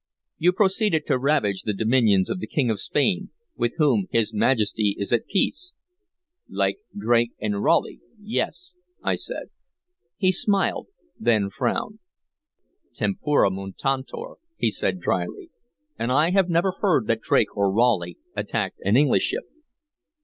"You 0.39 0.51
proceeded 0.51 1.05
to 1.05 1.19
ravage 1.19 1.61
the 1.61 1.75
dominions 1.75 2.27
of 2.31 2.39
the 2.39 2.47
King 2.47 2.71
of 2.71 2.79
Spain, 2.79 3.29
with 3.55 3.75
whom 3.77 4.07
his 4.09 4.33
Majesty 4.33 4.95
is 4.97 5.13
at 5.13 5.27
peace" 5.27 5.73
"Like 6.49 6.79
Drake 6.97 7.33
and 7.39 7.61
Raleigh, 7.61 7.99
yes," 8.19 8.73
I 9.03 9.13
said. 9.13 9.51
He 10.17 10.31
smiled, 10.31 10.87
then 11.19 11.51
frowned 11.51 11.99
"Tempora 12.95 13.51
mutantur," 13.51 14.37
he 14.57 14.71
said 14.71 14.99
dryly. 15.01 15.51
"And 15.99 16.11
I 16.11 16.31
have 16.31 16.49
never 16.49 16.71
heard 16.79 17.05
that 17.05 17.21
Drake 17.21 17.55
or 17.55 17.71
Raleigh 17.71 18.17
attacked 18.35 18.79
an 18.83 18.97
English 18.97 19.25
ship." 19.25 19.43